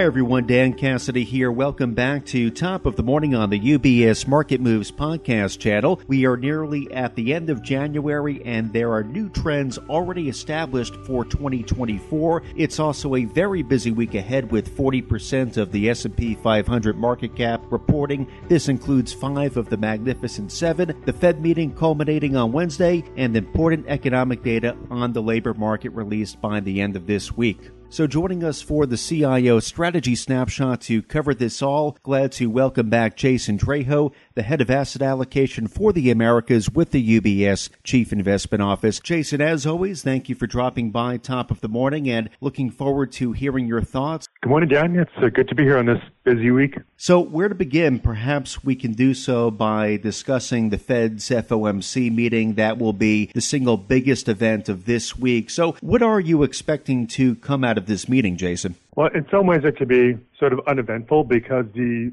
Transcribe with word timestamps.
Hi, 0.00 0.06
everyone. 0.06 0.46
Dan 0.46 0.72
Cassidy 0.72 1.24
here. 1.24 1.52
Welcome 1.52 1.92
back 1.92 2.24
to 2.24 2.50
Top 2.50 2.86
of 2.86 2.96
the 2.96 3.02
Morning 3.02 3.34
on 3.34 3.50
the 3.50 3.60
UBS 3.60 4.26
Market 4.26 4.58
Moves 4.58 4.90
podcast 4.90 5.58
channel. 5.58 6.00
We 6.06 6.24
are 6.24 6.38
nearly 6.38 6.90
at 6.90 7.14
the 7.16 7.34
end 7.34 7.50
of 7.50 7.62
January 7.62 8.42
and 8.46 8.72
there 8.72 8.94
are 8.94 9.04
new 9.04 9.28
trends 9.28 9.76
already 9.90 10.30
established 10.30 10.94
for 11.04 11.26
2024. 11.26 12.42
It's 12.56 12.78
also 12.78 13.14
a 13.14 13.26
very 13.26 13.62
busy 13.62 13.90
week 13.90 14.14
ahead 14.14 14.50
with 14.50 14.74
40% 14.74 15.58
of 15.58 15.70
the 15.70 15.90
S&P 15.90 16.34
500 16.34 16.96
market 16.96 17.36
cap 17.36 17.62
reporting. 17.70 18.26
This 18.48 18.70
includes 18.70 19.12
5 19.12 19.58
of 19.58 19.68
the 19.68 19.76
Magnificent 19.76 20.50
7, 20.50 21.02
the 21.04 21.12
Fed 21.12 21.42
meeting 21.42 21.74
culminating 21.74 22.36
on 22.36 22.52
Wednesday, 22.52 23.04
and 23.18 23.36
important 23.36 23.84
economic 23.86 24.42
data 24.42 24.78
on 24.88 25.12
the 25.12 25.20
labor 25.20 25.52
market 25.52 25.90
released 25.90 26.40
by 26.40 26.58
the 26.58 26.80
end 26.80 26.96
of 26.96 27.06
this 27.06 27.36
week. 27.36 27.68
So, 27.92 28.06
joining 28.06 28.44
us 28.44 28.62
for 28.62 28.86
the 28.86 28.96
CIO 28.96 29.58
Strategy 29.58 30.14
Snapshot 30.14 30.80
to 30.82 31.02
cover 31.02 31.34
this 31.34 31.60
all, 31.60 31.98
glad 32.04 32.30
to 32.32 32.46
welcome 32.46 32.88
back 32.88 33.16
Jason 33.16 33.58
Draho, 33.58 34.12
the 34.40 34.44
head 34.44 34.62
of 34.62 34.70
asset 34.70 35.02
allocation 35.02 35.66
for 35.66 35.92
the 35.92 36.10
Americas 36.10 36.70
with 36.70 36.92
the 36.92 37.20
UBS 37.20 37.68
Chief 37.84 38.10
Investment 38.10 38.62
Office. 38.62 38.98
Jason, 38.98 39.42
as 39.42 39.66
always, 39.66 40.02
thank 40.02 40.30
you 40.30 40.34
for 40.34 40.46
dropping 40.46 40.90
by 40.90 41.18
top 41.18 41.50
of 41.50 41.60
the 41.60 41.68
morning 41.68 42.08
and 42.08 42.30
looking 42.40 42.70
forward 42.70 43.12
to 43.12 43.32
hearing 43.32 43.66
your 43.66 43.82
thoughts. 43.82 44.28
Good 44.40 44.48
morning, 44.48 44.70
Dan. 44.70 44.96
It's 44.98 45.10
uh, 45.18 45.28
good 45.28 45.46
to 45.48 45.54
be 45.54 45.64
here 45.64 45.76
on 45.76 45.84
this 45.84 45.98
busy 46.24 46.50
week. 46.50 46.78
So, 46.96 47.20
where 47.20 47.50
to 47.50 47.54
begin? 47.54 47.98
Perhaps 47.98 48.64
we 48.64 48.74
can 48.74 48.94
do 48.94 49.12
so 49.12 49.50
by 49.50 49.98
discussing 49.98 50.70
the 50.70 50.78
Fed's 50.78 51.28
FOMC 51.28 52.10
meeting. 52.10 52.54
That 52.54 52.78
will 52.78 52.94
be 52.94 53.30
the 53.34 53.42
single 53.42 53.76
biggest 53.76 54.26
event 54.26 54.70
of 54.70 54.86
this 54.86 55.18
week. 55.18 55.50
So, 55.50 55.76
what 55.82 56.00
are 56.00 56.18
you 56.18 56.44
expecting 56.44 57.06
to 57.08 57.34
come 57.34 57.62
out 57.62 57.76
of 57.76 57.84
this 57.84 58.08
meeting, 58.08 58.38
Jason? 58.38 58.76
Well, 58.96 59.10
in 59.14 59.26
some 59.30 59.46
ways, 59.46 59.60
it 59.64 59.76
could 59.76 59.88
be 59.88 60.16
sort 60.38 60.54
of 60.54 60.60
uneventful 60.66 61.24
because 61.24 61.66
the 61.74 62.12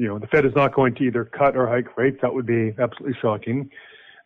you 0.00 0.08
know 0.08 0.18
the 0.18 0.26
Fed 0.28 0.46
is 0.46 0.54
not 0.56 0.74
going 0.74 0.94
to 0.94 1.04
either 1.04 1.26
cut 1.26 1.56
or 1.58 1.66
hike 1.66 1.94
rates. 1.98 2.16
That 2.22 2.32
would 2.32 2.46
be 2.46 2.74
absolutely 2.78 3.18
shocking. 3.20 3.70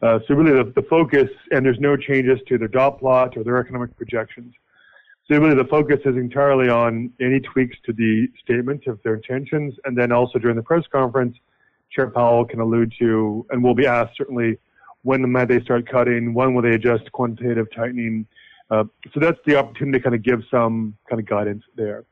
Uh, 0.00 0.20
so 0.26 0.34
really, 0.34 0.56
the, 0.56 0.70
the 0.80 0.86
focus 0.88 1.28
and 1.50 1.66
there's 1.66 1.80
no 1.80 1.96
changes 1.96 2.38
to 2.46 2.58
their 2.58 2.68
dot 2.68 3.00
plot 3.00 3.36
or 3.36 3.42
their 3.42 3.58
economic 3.58 3.96
projections. 3.96 4.54
So 5.26 5.36
really, 5.36 5.56
the 5.56 5.68
focus 5.68 5.98
is 6.04 6.16
entirely 6.16 6.68
on 6.68 7.10
any 7.20 7.40
tweaks 7.40 7.76
to 7.86 7.92
the 7.92 8.28
statement 8.40 8.86
of 8.86 9.00
their 9.02 9.14
intentions, 9.14 9.74
and 9.84 9.98
then 9.98 10.12
also 10.12 10.38
during 10.38 10.56
the 10.56 10.62
press 10.62 10.84
conference, 10.92 11.36
Chair 11.90 12.08
Powell 12.08 12.44
can 12.44 12.60
allude 12.60 12.92
to, 13.00 13.44
and 13.50 13.64
will 13.64 13.74
be 13.74 13.86
asked 13.86 14.16
certainly, 14.16 14.58
when 15.02 15.28
might 15.32 15.48
they 15.48 15.60
start 15.60 15.88
cutting? 15.88 16.34
When 16.34 16.54
will 16.54 16.62
they 16.62 16.74
adjust 16.74 17.10
quantitative 17.10 17.66
tightening? 17.74 18.26
Uh, 18.70 18.84
so 19.12 19.18
that's 19.18 19.38
the 19.44 19.56
opportunity 19.56 19.98
to 19.98 20.04
kind 20.04 20.14
of 20.14 20.22
give 20.22 20.40
some 20.52 20.96
kind 21.08 21.20
of 21.20 21.26
guidance 21.26 21.64
there. 21.74 22.04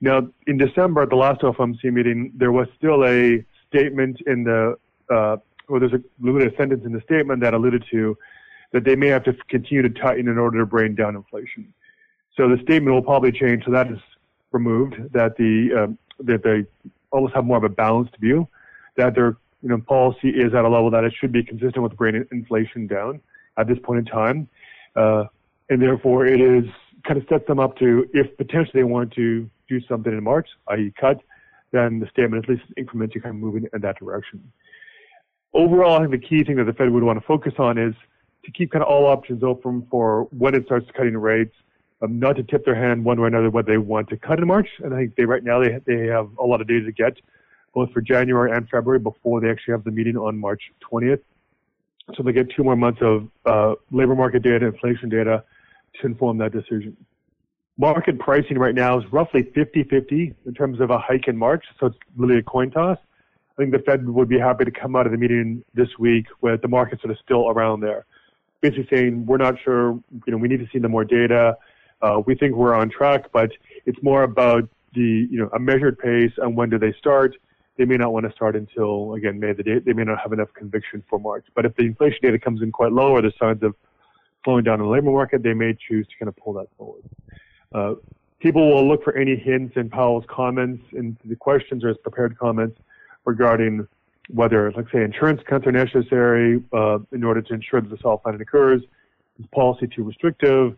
Now, 0.00 0.28
in 0.46 0.58
December, 0.58 1.02
at 1.02 1.10
the 1.10 1.16
last 1.16 1.40
FOMC 1.40 1.92
meeting, 1.92 2.32
there 2.36 2.52
was 2.52 2.68
still 2.76 3.04
a 3.04 3.44
statement 3.68 4.20
in 4.26 4.44
the, 4.44 4.76
uh, 5.10 5.36
or 5.68 5.80
there's 5.80 5.92
a 5.92 6.02
limited 6.20 6.54
sentence 6.56 6.84
in 6.84 6.92
the 6.92 7.00
statement 7.00 7.40
that 7.42 7.54
alluded 7.54 7.84
to 7.90 8.16
that 8.72 8.84
they 8.84 8.94
may 8.94 9.08
have 9.08 9.24
to 9.24 9.32
continue 9.48 9.82
to 9.82 9.88
tighten 9.88 10.28
in 10.28 10.38
order 10.38 10.58
to 10.58 10.66
bring 10.66 10.94
down 10.94 11.16
inflation. 11.16 11.72
So 12.36 12.48
the 12.48 12.62
statement 12.62 12.94
will 12.94 13.02
probably 13.02 13.32
change. 13.32 13.64
So 13.64 13.72
that 13.72 13.90
is 13.90 13.98
removed. 14.52 14.96
That 15.12 15.36
the 15.36 15.84
um, 15.84 15.98
that 16.20 16.42
they 16.42 16.64
almost 17.10 17.34
have 17.34 17.44
more 17.44 17.56
of 17.56 17.64
a 17.64 17.68
balanced 17.68 18.16
view. 18.18 18.46
That 18.96 19.14
their 19.14 19.36
you 19.62 19.70
know 19.70 19.78
policy 19.78 20.28
is 20.28 20.54
at 20.54 20.64
a 20.64 20.68
level 20.68 20.90
that 20.90 21.04
it 21.04 21.12
should 21.18 21.32
be 21.32 21.42
consistent 21.42 21.82
with 21.82 21.96
bringing 21.96 22.24
inflation 22.30 22.86
down 22.86 23.20
at 23.56 23.66
this 23.66 23.78
point 23.82 24.00
in 24.00 24.04
time, 24.04 24.48
uh, 24.94 25.24
and 25.68 25.82
therefore 25.82 26.26
it 26.26 26.40
is 26.40 26.64
kind 27.08 27.20
of 27.20 27.26
sets 27.28 27.46
them 27.46 27.58
up 27.58 27.76
to 27.78 28.06
if 28.12 28.36
potentially 28.36 28.82
they 28.82 28.84
want 28.84 29.12
to 29.14 29.48
do 29.68 29.80
something 29.88 30.12
in 30.12 30.22
March, 30.22 30.48
i.e. 30.68 30.92
cut, 31.00 31.20
then 31.72 31.98
the 31.98 32.06
statement 32.08 32.44
at 32.44 32.50
least 32.50 32.62
increments 32.76 33.14
you 33.14 33.20
kind 33.20 33.34
of 33.34 33.40
moving 33.40 33.66
in 33.72 33.80
that 33.80 33.98
direction. 33.98 34.52
Overall, 35.54 35.96
I 35.96 36.06
think 36.06 36.10
the 36.10 36.28
key 36.28 36.44
thing 36.44 36.56
that 36.56 36.64
the 36.64 36.74
Fed 36.74 36.90
would 36.90 37.02
want 37.02 37.18
to 37.18 37.26
focus 37.26 37.54
on 37.58 37.78
is 37.78 37.94
to 38.44 38.52
keep 38.52 38.70
kind 38.70 38.82
of 38.82 38.88
all 38.88 39.06
options 39.06 39.42
open 39.42 39.86
for 39.90 40.24
when 40.30 40.54
it 40.54 40.66
starts 40.66 40.86
cutting 40.94 41.16
rates 41.16 41.54
um, 42.02 42.18
not 42.18 42.36
to 42.36 42.42
tip 42.42 42.64
their 42.64 42.74
hand 42.74 43.04
one 43.04 43.18
way 43.18 43.24
or 43.24 43.28
another 43.28 43.50
whether 43.50 43.72
they 43.72 43.78
want 43.78 44.08
to 44.10 44.16
cut 44.16 44.38
in 44.38 44.46
March. 44.46 44.68
And 44.84 44.94
I 44.94 44.98
think 44.98 45.16
they 45.16 45.24
right 45.24 45.42
now 45.42 45.60
they 45.60 45.78
they 45.86 46.06
have 46.06 46.28
a 46.38 46.44
lot 46.44 46.60
of 46.60 46.68
data 46.68 46.84
to 46.84 46.92
get 46.92 47.16
both 47.74 47.90
for 47.92 48.00
January 48.00 48.52
and 48.52 48.68
February 48.68 48.98
before 48.98 49.40
they 49.40 49.50
actually 49.50 49.72
have 49.72 49.84
the 49.84 49.90
meeting 49.90 50.16
on 50.16 50.38
March 50.38 50.62
20th. 50.90 51.20
So 52.16 52.22
they 52.22 52.32
get 52.32 52.50
two 52.50 52.64
more 52.64 52.76
months 52.76 53.00
of 53.02 53.28
uh, 53.44 53.74
labor 53.90 54.14
market 54.14 54.42
data, 54.42 54.66
inflation 54.66 55.08
data 55.08 55.44
to 56.00 56.06
inform 56.06 56.38
that 56.38 56.52
decision. 56.52 56.96
Market 57.76 58.18
pricing 58.18 58.58
right 58.58 58.74
now 58.74 58.98
is 58.98 59.04
roughly 59.12 59.44
50-50 59.44 60.34
in 60.46 60.54
terms 60.54 60.80
of 60.80 60.90
a 60.90 60.98
hike 60.98 61.28
in 61.28 61.36
March, 61.36 61.64
so 61.78 61.86
it's 61.86 61.96
really 62.16 62.38
a 62.38 62.42
coin 62.42 62.70
toss. 62.70 62.98
I 63.58 63.62
think 63.62 63.72
the 63.72 63.78
Fed 63.80 64.08
would 64.08 64.28
be 64.28 64.38
happy 64.38 64.64
to 64.64 64.70
come 64.70 64.96
out 64.96 65.06
of 65.06 65.12
the 65.12 65.18
meeting 65.18 65.64
this 65.74 65.88
week 65.98 66.26
with 66.40 66.62
the 66.62 66.68
market 66.68 67.00
sort 67.00 67.10
of 67.10 67.18
still 67.24 67.48
around 67.50 67.80
there. 67.80 68.06
Basically 68.60 68.88
saying 68.90 69.26
we're 69.26 69.36
not 69.36 69.54
sure, 69.62 69.92
you 70.26 70.32
know, 70.32 70.36
we 70.36 70.48
need 70.48 70.60
to 70.60 70.68
see 70.72 70.78
the 70.78 70.88
more 70.88 71.04
data. 71.04 71.56
Uh, 72.02 72.20
we 72.26 72.34
think 72.34 72.54
we're 72.54 72.74
on 72.74 72.90
track, 72.90 73.26
but 73.32 73.50
it's 73.86 74.00
more 74.02 74.22
about 74.22 74.68
the 74.94 75.28
you 75.30 75.38
know 75.38 75.48
a 75.54 75.58
measured 75.58 75.98
pace 75.98 76.32
and 76.38 76.56
when 76.56 76.70
do 76.70 76.78
they 76.78 76.92
start. 76.98 77.36
They 77.76 77.84
may 77.84 77.96
not 77.96 78.12
want 78.12 78.26
to 78.26 78.32
start 78.32 78.56
until 78.56 79.14
again 79.14 79.38
May 79.38 79.52
the 79.52 79.62
date. 79.62 79.84
They 79.84 79.92
may 79.92 80.04
not 80.04 80.20
have 80.20 80.32
enough 80.32 80.52
conviction 80.54 81.02
for 81.08 81.18
March. 81.18 81.46
But 81.54 81.64
if 81.64 81.74
the 81.76 81.84
inflation 81.84 82.18
data 82.22 82.38
comes 82.38 82.62
in 82.62 82.72
quite 82.72 82.92
low 82.92 83.12
or 83.12 83.22
the 83.22 83.32
signs 83.38 83.62
of 83.62 83.74
slowing 84.44 84.64
down 84.64 84.80
in 84.80 84.86
the 84.86 84.90
labor 84.90 85.10
market, 85.10 85.42
they 85.42 85.54
may 85.54 85.74
choose 85.88 86.06
to 86.06 86.16
kind 86.18 86.28
of 86.28 86.36
pull 86.36 86.52
that 86.54 86.66
forward. 86.76 87.02
Uh, 87.74 87.94
people 88.40 88.68
will 88.72 88.86
look 88.86 89.02
for 89.04 89.16
any 89.16 89.36
hints 89.36 89.74
in 89.76 89.90
Powell's 89.90 90.24
comments 90.28 90.82
and 90.92 91.16
the 91.24 91.36
questions 91.36 91.84
or 91.84 91.88
his 91.88 91.98
prepared 91.98 92.38
comments 92.38 92.78
regarding 93.24 93.86
whether, 94.28 94.72
let's 94.76 94.90
say, 94.92 95.02
insurance 95.02 95.40
cuts 95.48 95.66
are 95.66 95.72
necessary 95.72 96.62
uh, 96.72 96.98
in 97.12 97.24
order 97.24 97.42
to 97.42 97.54
ensure 97.54 97.80
that 97.80 97.90
the 97.90 97.98
soft 97.98 98.26
landing 98.26 98.42
occurs. 98.42 98.82
Is 99.38 99.46
policy 99.52 99.86
too 99.86 100.02
restrictive? 100.02 100.76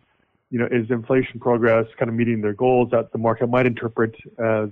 you 0.51 0.59
know, 0.59 0.67
is 0.69 0.91
inflation 0.91 1.39
progress 1.39 1.87
kind 1.97 2.09
of 2.09 2.15
meeting 2.15 2.41
their 2.41 2.53
goals 2.53 2.89
that 2.91 3.11
the 3.13 3.17
market 3.17 3.47
might 3.47 3.65
interpret 3.65 4.13
as 4.37 4.69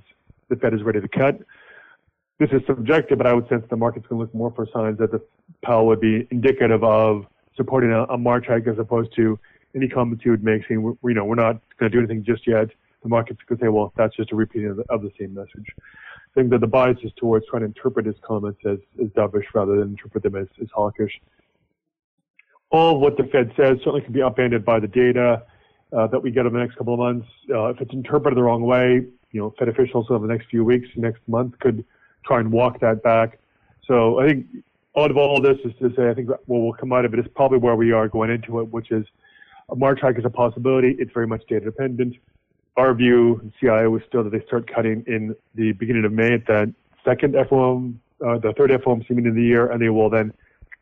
the 0.49 0.55
Fed 0.57 0.73
is 0.73 0.83
ready 0.83 0.99
to 0.99 1.07
cut? 1.07 1.39
This 2.37 2.49
is 2.51 2.61
subjective, 2.67 3.17
but 3.17 3.25
I 3.25 3.33
would 3.33 3.47
sense 3.49 3.63
the 3.69 3.77
market's 3.77 4.05
going 4.07 4.19
to 4.19 4.25
look 4.25 4.35
more 4.35 4.51
for 4.51 4.67
signs 4.73 4.99
that 4.99 5.11
the 5.11 5.21
Powell 5.63 5.87
would 5.87 6.01
be 6.01 6.27
indicative 6.31 6.83
of 6.83 7.25
supporting 7.59 7.91
a, 7.91 8.03
a 8.05 8.17
March 8.17 8.45
hike 8.47 8.67
as 8.67 8.79
opposed 8.79 9.13
to 9.17 9.37
any 9.75 9.89
comments 9.89 10.23
he 10.23 10.29
would 10.29 10.43
make 10.43 10.61
saying, 10.67 10.81
you 10.81 11.13
know, 11.13 11.25
we're 11.25 11.35
not 11.35 11.59
going 11.77 11.91
to 11.91 11.95
do 11.95 11.99
anything 11.99 12.23
just 12.23 12.47
yet. 12.47 12.69
The 13.03 13.09
market's 13.09 13.41
to 13.49 13.57
say, 13.61 13.67
well, 13.67 13.91
that's 13.97 14.15
just 14.15 14.31
a 14.31 14.35
repeating 14.35 14.69
of 14.69 14.77
the, 14.77 14.85
of 14.89 15.01
the 15.01 15.11
same 15.19 15.33
message. 15.33 15.67
I 15.77 16.33
think 16.35 16.49
that 16.51 16.61
the 16.61 16.67
bias 16.67 16.97
is 17.03 17.11
towards 17.17 17.45
trying 17.49 17.61
to 17.61 17.65
interpret 17.67 18.05
his 18.05 18.15
comments 18.21 18.59
as, 18.65 18.79
as 19.03 19.09
dovish 19.09 19.45
rather 19.53 19.75
than 19.79 19.89
interpret 19.89 20.23
them 20.23 20.35
as, 20.35 20.47
as 20.61 20.67
hawkish. 20.73 21.11
All 22.71 22.95
of 22.95 23.01
what 23.01 23.17
the 23.17 23.23
Fed 23.23 23.51
says 23.57 23.77
certainly 23.79 24.01
can 24.01 24.13
be 24.13 24.21
upended 24.21 24.63
by 24.63 24.79
the 24.79 24.87
data 24.87 25.43
uh, 25.91 26.07
that 26.07 26.19
we 26.21 26.31
get 26.31 26.45
over 26.45 26.57
the 26.57 26.63
next 26.63 26.75
couple 26.77 26.93
of 26.93 26.99
months. 26.99 27.27
Uh, 27.49 27.65
if 27.65 27.81
it's 27.81 27.93
interpreted 27.93 28.37
the 28.37 28.43
wrong 28.43 28.61
way, 28.61 29.05
you 29.31 29.39
know, 29.39 29.53
Fed 29.57 29.69
officials 29.69 30.07
over 30.09 30.25
the 30.25 30.33
next 30.33 30.49
few 30.49 30.63
weeks, 30.63 30.87
next 30.95 31.21
month 31.27 31.57
could 31.59 31.83
try 32.25 32.39
and 32.39 32.51
walk 32.51 32.79
that 32.79 33.01
back. 33.01 33.39
So 33.87 34.19
I 34.19 34.27
think 34.27 34.45
out 34.97 35.11
of 35.11 35.17
all 35.17 35.41
this 35.41 35.57
is 35.63 35.73
to 35.79 35.93
say, 35.95 36.09
I 36.09 36.13
think 36.13 36.29
what 36.29 36.59
will 36.61 36.73
come 36.73 36.91
out 36.93 37.05
of 37.05 37.13
it 37.13 37.19
is 37.19 37.25
probably 37.35 37.59
where 37.59 37.75
we 37.75 37.91
are 37.91 38.07
going 38.07 38.31
into 38.31 38.59
it, 38.59 38.71
which 38.71 38.91
is 38.91 39.05
a 39.69 39.75
March 39.75 39.99
hike 40.01 40.17
is 40.17 40.25
a 40.25 40.29
possibility. 40.29 40.95
It's 40.99 41.11
very 41.13 41.27
much 41.27 41.43
data 41.47 41.65
dependent. 41.65 42.15
Our 42.75 42.93
view, 42.93 43.51
CIO, 43.59 43.95
is 43.97 44.03
still 44.07 44.23
that 44.23 44.31
they 44.31 44.43
start 44.47 44.71
cutting 44.73 45.03
in 45.05 45.35
the 45.55 45.73
beginning 45.73 46.05
of 46.05 46.11
May 46.11 46.33
at 46.33 46.47
the 46.47 46.73
second 47.05 47.35
FOM, 47.35 47.99
uh, 48.25 48.39
the 48.39 48.53
third 48.53 48.71
FOMC 48.71 49.09
meeting 49.11 49.27
of 49.27 49.35
the 49.35 49.43
year, 49.43 49.71
and 49.71 49.81
they 49.81 49.89
will 49.89 50.09
then 50.09 50.33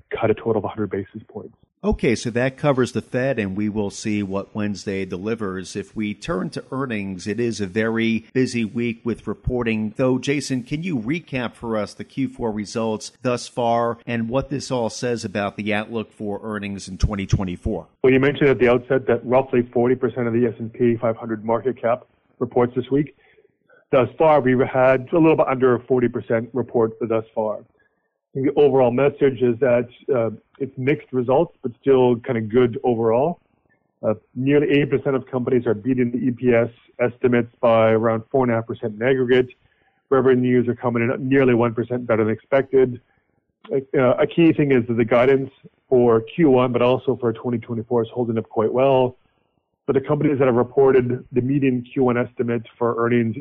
cut 0.10 0.32
a 0.32 0.34
total 0.34 0.58
of 0.58 0.64
100 0.64 0.90
basis 0.90 1.22
points. 1.28 1.56
Okay, 1.84 2.16
so 2.16 2.32
that 2.32 2.58
covers 2.58 2.94
the 2.94 3.04
Fed, 3.04 3.38
and 3.38 3.56
we 3.56 3.70
will 3.70 3.92
see 3.92 4.24
what 4.24 4.56
Wednesday 4.56 5.06
delivers. 5.06 5.76
If 5.76 5.96
we 5.96 6.16
turn 6.16 6.50
to 6.52 6.64
earnings, 6.72 7.28
it 7.28 7.40
is 7.40 7.62
a 7.62 7.68
very 7.68 8.26
busy 8.34 8.66
week 8.66 9.02
with 9.04 9.28
reporting. 9.28 9.94
Though, 9.96 10.18
Jason, 10.18 10.64
can 10.64 10.82
you 10.82 10.98
recap 10.98 11.54
for 11.54 11.78
us 11.78 11.94
the 11.94 12.04
Q4 12.04 12.54
results 12.54 13.12
thus 13.22 13.48
far 13.48 14.00
and 14.08 14.28
what 14.28 14.50
this 14.50 14.72
all 14.72 14.90
says 14.90 15.24
about 15.24 15.56
the 15.56 15.72
outlook 15.72 16.12
for 16.12 16.40
earnings 16.42 16.88
in 16.88 16.98
2024? 16.98 17.86
Well, 18.02 18.12
you 18.12 18.20
mentioned 18.20 18.50
at 18.50 18.58
the 18.58 18.70
outset 18.70 19.06
that 19.06 19.24
roughly 19.24 19.62
40% 19.62 20.26
of 20.26 20.34
the 20.34 20.48
S&P 20.48 20.96
500 20.98 21.46
market 21.46 21.80
cap 21.80 22.08
reports 22.40 22.74
this 22.76 22.90
week. 22.90 23.16
Thus 23.92 24.10
far, 24.18 24.42
we've 24.42 24.60
had 24.60 25.10
a 25.14 25.20
little 25.20 25.38
bit 25.38 25.48
under 25.48 25.78
40% 25.78 26.50
report 26.54 26.94
thus 27.02 27.26
far 27.36 27.60
the 28.44 28.54
overall 28.56 28.92
message 28.92 29.42
is 29.42 29.58
that 29.60 29.88
uh, 30.14 30.30
it's 30.60 30.78
mixed 30.78 31.12
results, 31.12 31.58
but 31.62 31.72
still 31.82 32.18
kind 32.18 32.38
of 32.38 32.50
good 32.50 32.80
overall. 32.84 33.40
Uh, 34.04 34.14
nearly 34.36 34.68
80% 34.68 35.16
of 35.16 35.26
companies 35.26 35.66
are 35.66 35.74
beating 35.74 36.12
the 36.12 36.32
EPS 36.32 36.72
estimates 37.00 37.52
by 37.60 37.92
around 37.92 38.22
4.5% 38.34 38.84
in 38.84 39.02
aggregate. 39.02 39.50
Revenues 40.10 40.68
are 40.68 40.76
coming 40.76 41.04
in 41.04 41.28
nearly 41.28 41.54
1% 41.54 42.06
better 42.06 42.24
than 42.24 42.34
expected. 42.34 43.02
Uh, 43.72 44.14
a 44.16 44.28
key 44.28 44.54
thing 44.54 44.72
is 44.72 44.88
that 44.88 44.94
the 44.94 45.06
guidance 45.06 45.52
for 45.90 46.24
Q1, 46.38 46.72
but 46.72 46.82
also 46.82 47.18
for 47.18 47.34
2024 47.34 48.04
is 48.04 48.10
holding 48.14 48.38
up 48.38 48.48
quite 48.50 48.72
well. 48.72 49.18
but 49.86 49.94
the 49.94 50.02
companies 50.02 50.38
that 50.38 50.48
have 50.48 50.56
reported 50.56 51.26
the 51.32 51.42
median 51.42 51.84
Q1 51.96 52.28
estimate 52.28 52.64
for 52.78 53.04
earnings 53.04 53.38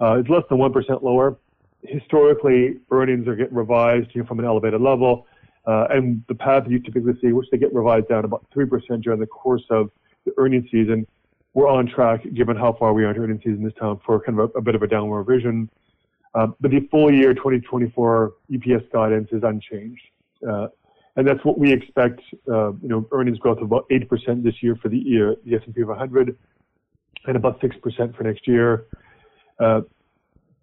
uh, 0.00 0.18
is 0.18 0.28
less 0.28 0.42
than 0.50 0.58
1% 0.58 1.02
lower. 1.02 1.36
Historically, 1.82 2.76
earnings 2.90 3.28
are 3.28 3.36
getting 3.36 3.54
revised 3.54 4.08
you 4.14 4.22
know, 4.22 4.26
from 4.26 4.38
an 4.38 4.44
elevated 4.44 4.80
level, 4.80 5.26
uh, 5.66 5.86
and 5.90 6.22
the 6.28 6.34
path 6.34 6.64
you 6.68 6.78
typically 6.78 7.12
see, 7.20 7.32
which 7.32 7.48
they 7.50 7.58
get 7.58 7.72
revised 7.74 8.08
down 8.08 8.24
about 8.24 8.46
3% 8.54 9.02
during 9.02 9.20
the 9.20 9.26
course 9.26 9.64
of 9.70 9.90
the 10.24 10.32
earnings 10.38 10.64
season, 10.70 11.06
we're 11.54 11.68
on 11.68 11.86
track 11.86 12.22
given 12.34 12.56
how 12.56 12.72
far 12.78 12.92
we 12.92 13.04
are 13.04 13.08
into 13.08 13.22
earnings 13.22 13.40
season 13.42 13.64
this 13.64 13.72
time 13.80 13.98
for 14.04 14.20
kind 14.20 14.38
of 14.38 14.50
a, 14.54 14.58
a 14.58 14.62
bit 14.62 14.74
of 14.74 14.82
a 14.82 14.86
downward 14.86 15.22
revision. 15.22 15.68
Uh, 16.34 16.48
but 16.60 16.70
the 16.70 16.86
full 16.90 17.10
year 17.10 17.32
2024 17.32 18.34
EPS 18.52 18.92
guidance 18.92 19.28
is 19.32 19.42
unchanged. 19.42 20.02
Uh, 20.46 20.68
and 21.16 21.26
that's 21.26 21.42
what 21.44 21.58
we 21.58 21.72
expect, 21.72 22.20
uh, 22.46 22.72
you 22.74 22.88
know, 22.88 23.08
earnings 23.10 23.38
growth 23.38 23.56
of 23.56 23.64
about 23.64 23.88
8% 23.88 24.42
this 24.42 24.62
year 24.62 24.76
for 24.76 24.90
the 24.90 24.98
year, 24.98 25.34
the 25.46 25.54
S&P 25.54 25.82
500, 25.82 26.36
and 27.26 27.36
about 27.36 27.58
6% 27.60 28.16
for 28.16 28.22
next 28.22 28.46
year. 28.46 28.84
Uh, 29.58 29.80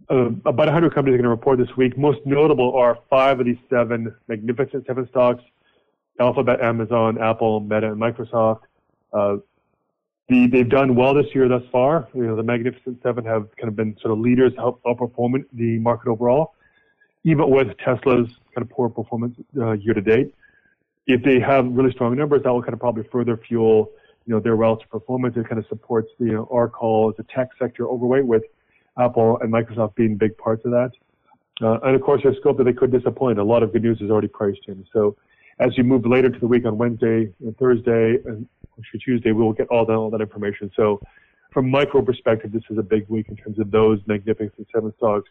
uh, 0.09 0.27
about 0.45 0.57
100 0.57 0.93
companies 0.93 1.15
are 1.15 1.17
going 1.17 1.23
to 1.23 1.29
report 1.29 1.59
this 1.59 1.75
week. 1.77 1.97
Most 1.97 2.19
notable 2.25 2.75
are 2.75 2.99
five 3.09 3.39
of 3.39 3.45
these 3.45 3.57
seven 3.69 4.13
magnificent 4.27 4.85
seven 4.85 5.07
stocks: 5.09 5.43
Alphabet, 6.19 6.61
Amazon, 6.61 7.21
Apple, 7.21 7.59
Meta, 7.59 7.91
and 7.91 8.01
Microsoft. 8.01 8.61
Uh, 9.11 9.37
the, 10.29 10.47
they've 10.47 10.69
done 10.69 10.95
well 10.95 11.13
this 11.13 11.27
year 11.35 11.47
thus 11.47 11.63
far. 11.71 12.07
You 12.13 12.27
know, 12.27 12.35
the 12.35 12.43
Magnificent 12.43 13.01
Seven 13.03 13.25
have 13.25 13.49
kind 13.57 13.67
of 13.67 13.75
been 13.75 13.97
sort 14.01 14.13
of 14.13 14.19
leaders, 14.19 14.53
help 14.55 14.81
outperforming 14.83 15.45
the 15.53 15.79
market 15.79 16.09
overall, 16.09 16.53
even 17.23 17.49
with 17.49 17.77
Tesla's 17.77 18.29
kind 18.55 18.61
of 18.61 18.69
poor 18.69 18.89
performance 18.89 19.35
uh, 19.57 19.71
year 19.71 19.93
to 19.93 20.01
date 20.01 20.33
if 21.07 21.23
they 21.23 21.39
have 21.39 21.65
really 21.65 21.91
strong 21.91 22.15
numbers, 22.15 22.43
that 22.43 22.51
will 22.51 22.61
kind 22.61 22.73
of 22.73 22.79
probably 22.79 23.03
further 23.11 23.37
fuel, 23.37 23.91
you 24.25 24.33
know, 24.33 24.39
their 24.39 24.55
relative 24.55 24.89
performance. 24.89 25.35
It 25.35 25.47
kind 25.47 25.59
of 25.59 25.67
supports 25.67 26.09
the, 26.19 26.25
you 26.25 26.33
know, 26.33 26.47
our 26.51 26.69
call 26.69 27.09
as 27.09 27.23
a 27.23 27.35
tech 27.35 27.49
sector 27.59 27.87
overweight 27.87 28.25
with 28.25 28.43
Apple 28.97 29.39
and 29.41 29.51
Microsoft 29.51 29.95
being 29.95 30.17
big 30.17 30.37
parts 30.37 30.63
of 30.65 30.71
that. 30.71 30.91
Uh, 31.61 31.79
and 31.83 31.95
of 31.95 32.01
course, 32.01 32.21
there's 32.23 32.37
scope 32.37 32.57
that 32.57 32.63
they 32.63 32.73
could 32.73 32.91
disappoint. 32.91 33.39
A 33.39 33.43
lot 33.43 33.63
of 33.63 33.71
good 33.71 33.83
news 33.83 34.01
is 34.01 34.09
already 34.09 34.27
priced 34.27 34.61
in. 34.67 34.85
So 34.91 35.15
as 35.59 35.77
you 35.77 35.83
move 35.83 36.05
later 36.05 36.29
to 36.29 36.39
the 36.39 36.47
week 36.47 36.65
on 36.65 36.77
Wednesday 36.77 37.31
and 37.39 37.57
Thursday 37.57 38.17
and 38.25 38.47
Tuesday, 39.03 39.31
we 39.31 39.43
will 39.43 39.53
get 39.53 39.67
all 39.67 39.85
that, 39.85 39.93
all 39.93 40.09
that 40.09 40.21
information. 40.21 40.71
So 40.75 40.99
from 41.51 41.69
micro 41.69 42.01
perspective, 42.01 42.51
this 42.51 42.63
is 42.69 42.77
a 42.77 42.83
big 42.83 43.07
week 43.07 43.29
in 43.29 43.35
terms 43.35 43.59
of 43.59 43.69
those 43.69 43.99
magnificent 44.07 44.67
seven 44.73 44.93
stocks 44.97 45.29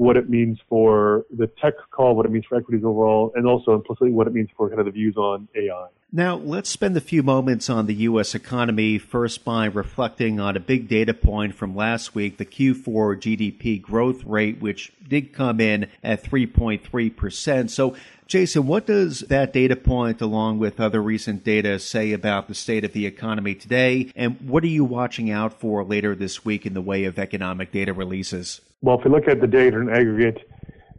what 0.00 0.16
it 0.16 0.30
means 0.30 0.58
for 0.66 1.26
the 1.36 1.46
tech 1.60 1.74
call, 1.90 2.16
what 2.16 2.24
it 2.24 2.32
means 2.32 2.46
for 2.48 2.56
equities 2.56 2.82
overall, 2.82 3.32
and 3.34 3.46
also 3.46 3.74
implicitly 3.74 4.10
what 4.10 4.26
it 4.26 4.32
means 4.32 4.48
for 4.56 4.66
kind 4.70 4.80
of 4.80 4.86
the 4.86 4.90
views 4.90 5.14
on 5.18 5.46
AI. 5.54 5.88
Now, 6.12 6.34
let's 6.34 6.68
spend 6.68 6.96
a 6.96 7.00
few 7.00 7.22
moments 7.22 7.70
on 7.70 7.86
the 7.86 7.94
U.S. 7.94 8.34
economy, 8.34 8.98
first 8.98 9.44
by 9.44 9.66
reflecting 9.66 10.40
on 10.40 10.56
a 10.56 10.60
big 10.60 10.88
data 10.88 11.14
point 11.14 11.54
from 11.54 11.76
last 11.76 12.16
week, 12.16 12.36
the 12.36 12.44
Q4 12.44 13.16
GDP 13.16 13.80
growth 13.80 14.24
rate, 14.24 14.60
which 14.60 14.92
did 15.06 15.32
come 15.32 15.60
in 15.60 15.86
at 16.02 16.24
3.3%. 16.24 17.70
So, 17.70 17.94
Jason, 18.26 18.66
what 18.66 18.86
does 18.86 19.20
that 19.20 19.52
data 19.52 19.76
point, 19.76 20.20
along 20.20 20.58
with 20.58 20.80
other 20.80 21.00
recent 21.00 21.44
data, 21.44 21.78
say 21.78 22.10
about 22.10 22.48
the 22.48 22.54
state 22.54 22.84
of 22.84 22.92
the 22.92 23.06
economy 23.06 23.54
today? 23.54 24.10
And 24.16 24.36
what 24.40 24.64
are 24.64 24.68
you 24.68 24.84
watching 24.84 25.30
out 25.30 25.60
for 25.60 25.84
later 25.84 26.16
this 26.16 26.44
week 26.44 26.66
in 26.66 26.74
the 26.74 26.80
way 26.80 27.04
of 27.04 27.20
economic 27.20 27.70
data 27.70 27.92
releases? 27.92 28.60
Well, 28.82 28.98
if 28.98 29.04
you 29.04 29.12
look 29.12 29.28
at 29.28 29.40
the 29.40 29.46
data 29.46 29.78
in 29.78 29.88
aggregate, 29.88 30.38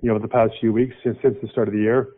you 0.01 0.09
know, 0.09 0.19
the 0.19 0.29
past 0.29 0.53
few 0.61 0.71
weeks 0.71 0.95
since, 1.03 1.17
since 1.21 1.37
the 1.41 1.49
start 1.49 1.67
of 1.67 1.73
the 1.73 1.81
year, 1.81 2.13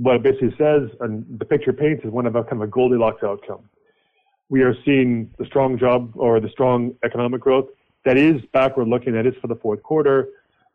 what 0.00 0.16
it 0.16 0.22
basically 0.22 0.54
says 0.56 0.88
and 1.00 1.24
the 1.38 1.44
picture 1.44 1.72
paints 1.72 2.04
is 2.04 2.10
one 2.10 2.26
of 2.26 2.34
a 2.34 2.42
kind 2.42 2.62
of 2.62 2.62
a 2.62 2.66
Goldilocks 2.66 3.22
outcome. 3.22 3.68
We 4.48 4.62
are 4.62 4.74
seeing 4.84 5.30
the 5.38 5.44
strong 5.44 5.78
job 5.78 6.12
or 6.14 6.40
the 6.40 6.48
strong 6.48 6.94
economic 7.04 7.40
growth 7.40 7.68
that 8.04 8.16
is 8.16 8.40
backward 8.52 8.88
looking. 8.88 9.12
That 9.12 9.26
is 9.26 9.34
for 9.40 9.46
the 9.46 9.56
fourth 9.56 9.82
quarter, 9.82 10.28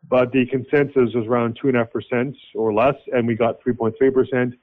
but 0.08 0.30
the 0.32 0.46
consensus 0.46 1.12
was 1.14 1.26
around 1.26 1.58
two 1.60 1.68
and 1.68 1.76
a 1.76 1.80
half 1.80 1.90
percent 1.90 2.36
or 2.54 2.72
less, 2.72 2.94
and 3.12 3.26
we 3.26 3.34
got 3.34 3.60
3.3 3.62 4.14
percent. 4.14 4.54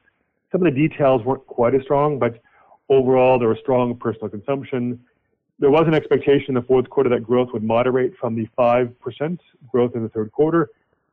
Some 0.52 0.66
of 0.66 0.74
the 0.74 0.88
details 0.88 1.24
weren't 1.26 1.46
quite 1.46 1.76
as 1.76 1.82
strong, 1.82 2.18
but 2.18 2.42
overall 2.90 3.38
there 3.38 3.50
was 3.50 3.58
strong 3.60 3.96
personal 3.98 4.30
consumption 4.30 5.00
there 5.60 5.72
was 5.72 5.88
an 5.88 5.94
expectation 5.94 6.50
in 6.50 6.54
the 6.56 6.62
fourth 6.62 6.90
quarter 6.90 7.10
that 7.10 7.24
growth 7.24 7.50
would 7.54 7.64
moderate 7.64 8.14
from 8.18 8.36
the 8.36 8.48
5% 8.58 9.40
growth 9.72 9.96
in 9.96 10.04
the 10.04 10.10
third 10.10 10.32
quarter. 10.32 10.70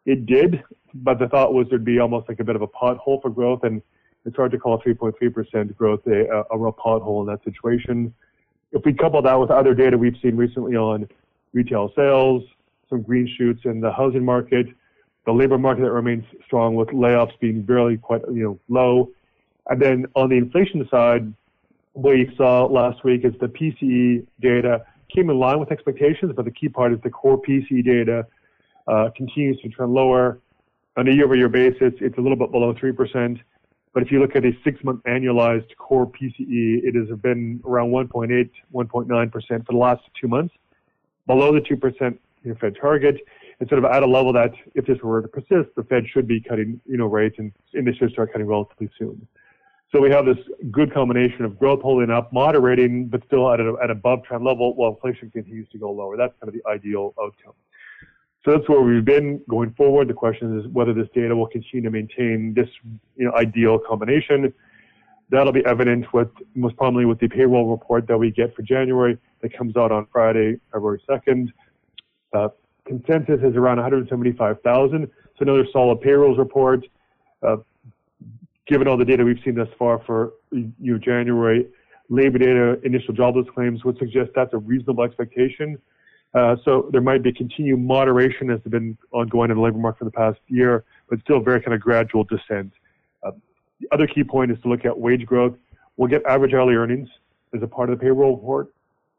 It 0.06 0.26
did, 0.26 0.62
but 0.94 1.18
the 1.18 1.28
thought 1.28 1.52
was 1.52 1.66
there'd 1.68 1.84
be 1.84 1.98
almost 1.98 2.28
like 2.28 2.40
a 2.40 2.44
bit 2.44 2.56
of 2.56 2.62
a 2.62 2.68
pothole 2.68 3.20
for 3.20 3.30
growth, 3.30 3.64
and 3.64 3.82
it's 4.24 4.36
hard 4.36 4.52
to 4.52 4.58
call 4.58 4.80
3.3% 4.80 5.76
growth 5.76 6.00
a, 6.06 6.44
a 6.50 6.58
real 6.58 6.72
pothole 6.72 7.20
in 7.20 7.26
that 7.26 7.42
situation. 7.44 8.14
If 8.72 8.84
we 8.84 8.92
couple 8.92 9.20
that 9.22 9.34
with 9.34 9.50
other 9.50 9.74
data 9.74 9.98
we've 9.98 10.16
seen 10.22 10.36
recently 10.36 10.76
on 10.76 11.08
retail 11.52 11.92
sales, 11.96 12.42
some 12.88 13.02
green 13.02 13.28
shoots 13.38 13.62
in 13.64 13.80
the 13.80 13.92
housing 13.92 14.24
market, 14.24 14.66
the 15.26 15.32
labor 15.32 15.58
market 15.58 15.82
that 15.82 15.92
remains 15.92 16.24
strong 16.44 16.74
with 16.74 16.88
layoffs 16.88 17.38
being 17.40 17.62
barely 17.62 17.96
quite 17.96 18.22
you 18.32 18.42
know 18.42 18.58
low, 18.68 19.10
and 19.68 19.80
then 19.80 20.06
on 20.16 20.28
the 20.28 20.36
inflation 20.36 20.86
side, 20.90 21.32
what 21.92 22.14
we 22.14 22.32
saw 22.36 22.64
last 22.64 23.04
week 23.04 23.24
is 23.24 23.32
the 23.40 23.48
PCE 23.48 24.26
data 24.40 24.84
came 25.14 25.28
in 25.28 25.38
line 25.38 25.58
with 25.58 25.70
expectations, 25.72 26.32
but 26.34 26.44
the 26.44 26.50
key 26.50 26.68
part 26.68 26.92
is 26.92 27.00
the 27.02 27.10
core 27.10 27.40
PCE 27.40 27.84
data 27.84 28.26
Uh, 28.86 29.10
continues 29.16 29.60
to 29.60 29.68
trend 29.68 29.92
lower. 29.92 30.40
On 30.96 31.06
a 31.06 31.12
year-over-year 31.12 31.48
basis, 31.48 31.92
it's 32.00 32.18
a 32.18 32.20
little 32.20 32.36
bit 32.36 32.50
below 32.50 32.74
3%. 32.74 33.40
But 33.92 34.02
if 34.02 34.12
you 34.12 34.20
look 34.20 34.36
at 34.36 34.44
a 34.44 34.52
six-month 34.64 35.02
annualized 35.04 35.76
core 35.76 36.06
PCE, 36.06 36.82
it 36.84 36.94
has 36.94 37.18
been 37.20 37.60
around 37.64 37.90
1.8, 37.90 38.50
1.9% 38.72 39.66
for 39.66 39.72
the 39.72 39.78
last 39.78 40.02
two 40.20 40.28
months, 40.28 40.54
below 41.26 41.52
the 41.52 41.60
2% 41.60 42.18
you 42.42 42.50
know, 42.50 42.56
Fed 42.60 42.76
target, 42.80 43.16
and 43.58 43.68
sort 43.68 43.84
of 43.84 43.90
at 43.90 44.02
a 44.02 44.06
level 44.06 44.32
that 44.32 44.52
if 44.74 44.86
this 44.86 44.98
were 45.02 45.22
to 45.22 45.28
persist, 45.28 45.74
the 45.76 45.82
Fed 45.84 46.04
should 46.08 46.26
be 46.26 46.40
cutting, 46.40 46.80
you 46.86 46.96
know, 46.96 47.06
rates 47.06 47.36
and, 47.38 47.52
and 47.74 47.86
they 47.86 47.92
should 47.92 48.10
start 48.12 48.32
cutting 48.32 48.46
relatively 48.46 48.88
soon. 48.98 49.26
So 49.92 50.00
we 50.00 50.10
have 50.10 50.24
this 50.24 50.38
good 50.70 50.94
combination 50.94 51.44
of 51.44 51.58
growth 51.58 51.82
holding 51.82 52.10
up, 52.10 52.32
moderating, 52.32 53.08
but 53.08 53.22
still 53.26 53.52
at 53.52 53.58
an 53.58 53.76
at 53.82 53.90
above 53.90 54.22
trend 54.22 54.44
level 54.44 54.74
while 54.76 54.90
inflation 54.90 55.30
continues 55.30 55.68
to 55.70 55.78
go 55.78 55.90
lower. 55.90 56.16
That's 56.16 56.32
kind 56.40 56.48
of 56.48 56.54
the 56.54 56.68
ideal 56.70 57.12
outcome. 57.20 57.54
So 58.44 58.52
that's 58.52 58.68
where 58.68 58.80
we've 58.80 59.04
been 59.04 59.42
going 59.48 59.74
forward. 59.74 60.08
The 60.08 60.14
question 60.14 60.58
is 60.58 60.66
whether 60.68 60.94
this 60.94 61.08
data 61.14 61.36
will 61.36 61.46
continue 61.46 61.82
to 61.82 61.90
maintain 61.90 62.54
this 62.54 62.68
you 63.16 63.26
know, 63.26 63.32
ideal 63.34 63.78
combination. 63.78 64.52
That'll 65.28 65.52
be 65.52 65.64
evident 65.66 66.12
with 66.14 66.28
most 66.54 66.76
prominently 66.76 67.04
with 67.04 67.20
the 67.20 67.28
payroll 67.28 67.70
report 67.70 68.08
that 68.08 68.16
we 68.16 68.30
get 68.30 68.54
for 68.56 68.62
January 68.62 69.18
that 69.42 69.56
comes 69.56 69.76
out 69.76 69.92
on 69.92 70.06
Friday, 70.10 70.58
February 70.72 71.02
2nd. 71.08 71.52
Uh, 72.32 72.48
consensus 72.86 73.40
is 73.42 73.56
around 73.56 73.76
175,000. 73.76 75.06
So 75.06 75.10
another 75.40 75.66
solid 75.72 76.00
payrolls 76.00 76.38
report. 76.38 76.86
Uh, 77.42 77.58
given 78.66 78.88
all 78.88 78.96
the 78.96 79.04
data 79.04 79.24
we've 79.24 79.40
seen 79.44 79.56
thus 79.56 79.68
far 79.78 80.02
for 80.06 80.32
you 80.50 80.72
know, 80.80 80.98
January, 80.98 81.66
labor 82.08 82.38
data, 82.38 82.80
initial 82.84 83.12
jobless 83.12 83.46
claims 83.54 83.84
would 83.84 83.98
suggest 83.98 84.30
that's 84.34 84.54
a 84.54 84.58
reasonable 84.58 85.04
expectation. 85.04 85.78
Uh, 86.32 86.56
so 86.64 86.88
there 86.92 87.00
might 87.00 87.22
be 87.22 87.32
continued 87.32 87.80
moderation 87.80 88.50
as 88.50 88.60
has 88.62 88.70
been 88.70 88.96
ongoing 89.12 89.50
in 89.50 89.56
the 89.56 89.62
labor 89.62 89.78
market 89.78 89.98
for 89.98 90.04
the 90.04 90.10
past 90.10 90.38
year, 90.48 90.84
but 91.08 91.18
still 91.20 91.40
very 91.40 91.60
kind 91.60 91.74
of 91.74 91.80
gradual 91.80 92.24
descent. 92.24 92.72
Uh, 93.22 93.32
the 93.80 93.88
other 93.92 94.06
key 94.06 94.22
point 94.22 94.50
is 94.50 94.58
to 94.62 94.68
look 94.68 94.84
at 94.84 94.96
wage 94.96 95.26
growth. 95.26 95.54
We'll 95.96 96.08
get 96.08 96.24
average 96.26 96.54
hourly 96.54 96.74
earnings 96.74 97.08
as 97.54 97.62
a 97.62 97.66
part 97.66 97.90
of 97.90 97.98
the 97.98 98.02
payroll 98.02 98.36
report, 98.36 98.72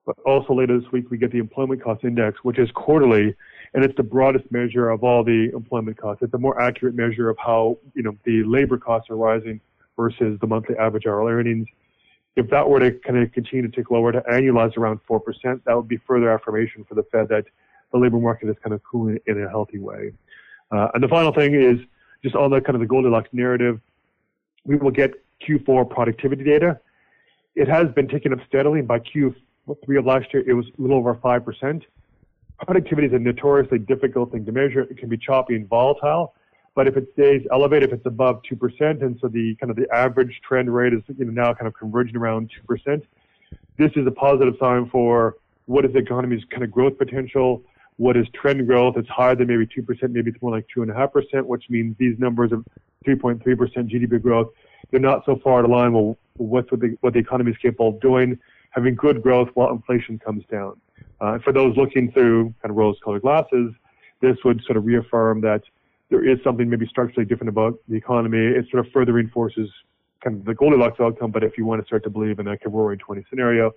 but 0.06 0.16
also 0.26 0.54
later 0.54 0.80
this 0.80 0.90
week 0.92 1.12
we 1.12 1.18
get 1.18 1.32
the 1.32 1.40
employment 1.40 1.84
cost 1.84 2.04
index, 2.06 2.40
which 2.44 2.58
is 2.58 2.70
quarterly 2.72 3.36
and 3.74 3.84
it's 3.84 3.96
the 3.96 4.04
broadest 4.04 4.50
measure 4.52 4.90
of 4.90 5.04
all 5.04 5.24
the 5.24 5.50
employment 5.54 5.98
costs. 5.98 6.22
It's 6.22 6.34
a 6.34 6.38
more 6.38 6.62
accurate 6.62 6.96
measure 6.96 7.30
of 7.30 7.38
how 7.38 7.78
you 7.94 8.04
know 8.04 8.18
the 8.26 8.44
labor 8.44 8.78
costs 8.78 9.10
are 9.10 9.16
rising 9.16 9.62
versus 9.98 10.40
the 10.40 10.48
monthly 10.48 10.76
average 10.78 11.06
hourly 11.06 11.34
earnings. 11.34 11.68
If 12.36 12.50
that 12.50 12.70
were 12.70 12.80
to 12.80 12.92
kind 12.92 13.18
of 13.18 13.32
continue 13.32 13.68
to 13.68 13.76
tick 13.76 13.92
lower 13.92 14.12
to 14.12 14.22
annualize 14.22 14.78
around 14.78 15.00
four 15.08 15.20
percent, 15.20 15.64
that 15.66 15.76
would 15.76 15.88
be 15.88 15.98
further 16.08 16.32
affirmation 16.32 16.86
for 16.88 16.96
the 16.96 17.04
Fed 17.12 17.28
that 17.30 17.46
the 17.92 17.98
labor 17.98 18.20
market 18.20 18.50
is 18.50 18.56
kind 18.64 18.74
of 18.74 18.82
cooling 18.84 19.20
in 19.28 19.44
a 19.44 19.50
healthy 19.50 19.80
way. 19.80 20.14
Uh, 20.72 20.88
and 20.94 21.04
the 21.04 21.08
final 21.08 21.34
thing 21.34 21.54
is 21.54 21.78
just 22.24 22.36
on 22.36 22.52
the 22.52 22.62
kind 22.62 22.76
of 22.76 22.80
the 22.80 22.88
Goldilocks 22.88 23.30
narrative, 23.34 23.82
we 24.64 24.78
will 24.78 24.92
get 24.92 25.12
Q4 25.46 25.90
productivity 25.90 26.44
data. 26.44 26.80
It 27.56 27.68
has 27.68 27.88
been 27.90 28.08
ticking 28.08 28.32
up 28.32 28.40
steadily. 28.48 28.82
By 28.82 29.00
Q3 29.00 30.00
of 30.00 30.06
last 30.06 30.34
year, 30.34 30.44
it 30.48 30.54
was 30.54 30.66
a 30.78 30.82
little 30.82 30.98
over 30.98 31.16
five 31.22 31.44
percent 31.44 31.84
productivity 32.66 33.08
is 33.08 33.14
a 33.14 33.20
notoriously 33.20 33.80
difficult 33.80 34.32
thing 34.32 34.46
to 34.46 34.52
measure. 34.52 34.82
It 34.82 34.98
can 34.98 35.10
be 35.10 35.18
choppy 35.18 35.56
and 35.56 35.68
volatile, 35.68 36.34
but 36.76 36.88
if 36.88 36.96
it 36.96 37.08
stays 37.14 37.42
elevated, 37.52 37.90
if 37.90 37.98
it's 37.98 38.06
above 38.06 38.42
2%, 38.50 39.02
and 39.02 39.18
so 39.22 39.28
the 39.28 39.56
kind 39.56 39.70
of 39.70 39.76
the 39.76 39.88
average 39.94 40.40
trend 40.48 40.74
rate 40.74 40.94
is 40.94 41.02
you 41.18 41.26
know, 41.26 41.32
now 41.32 41.54
kind 41.54 41.68
of 41.68 41.74
converging 41.74 42.16
around 42.16 42.50
2%, 42.70 43.02
this 43.78 43.92
is 43.96 44.08
a 44.08 44.12
positive 44.12 44.56
sign 44.60 44.90
for 44.90 45.36
what 45.66 45.86
is 45.86 45.94
the 45.94 46.00
economy's 46.00 46.44
kind 46.50 46.64
of 46.64 46.72
growth 46.72 46.98
potential, 46.98 47.64
what 47.98 48.16
is 48.16 48.26
trend 48.34 48.66
growth. 48.68 48.96
It's 48.98 49.10
higher 49.10 49.36
than 49.36 49.48
maybe 49.48 49.68
2%, 49.68 50.12
maybe 50.12 50.32
it's 50.32 50.42
more 50.42 50.52
like 50.52 50.66
2.5%, 50.76 51.44
which 51.46 51.66
means 51.70 51.96
these 52.00 52.18
numbers 52.20 52.52
of 52.52 52.66
3.3% 53.06 53.42
GDP 53.44 54.22
growth, 54.22 54.50
they're 54.90 55.00
not 55.00 55.24
so 55.26 55.40
far 55.44 55.60
out 55.60 55.66
of 55.66 55.72
line 55.72 55.94
with 55.94 56.18
what 56.36 56.70
the, 56.70 56.98
what 57.02 57.14
the 57.14 57.20
economy 57.20 57.52
is 57.52 57.58
capable 57.58 57.90
of 57.90 58.00
doing. 58.00 58.38
having 58.72 58.96
good 58.96 59.22
growth 59.22 59.50
while 59.54 59.72
inflation 59.72 60.18
comes 60.20 60.44
down. 60.50 60.80
Uh, 61.20 61.38
for 61.40 61.52
those 61.52 61.76
looking 61.78 62.12
through 62.12 62.46
kind 62.62 62.72
of 62.72 62.76
rose-colored 62.76 63.22
glasses, 63.22 63.74
this 64.22 64.38
would 64.44 64.62
sort 64.64 64.78
of 64.78 64.86
reaffirm 64.86 65.42
that 65.42 65.62
there 66.12 66.28
is 66.28 66.38
something 66.44 66.70
maybe 66.70 66.86
structurally 66.86 67.26
different 67.26 67.50
about 67.50 67.80
the 67.88 67.96
economy. 67.96 68.38
It 68.38 68.66
sort 68.70 68.86
of 68.86 68.92
further 68.92 69.14
reinforces 69.14 69.70
kind 70.22 70.38
of 70.38 70.46
the 70.46 70.54
Goldilocks 70.54 71.00
outcome. 71.00 71.32
But 71.32 71.44
if 71.44 71.58
you 71.58 71.66
want 71.66 71.82
to 71.82 71.88
start 71.88 72.04
to 72.04 72.10
believe 72.10 72.38
in 72.38 72.48
a 72.48 72.58
roaring 72.66 73.00
20 73.00 73.24
scenario, 73.30 73.72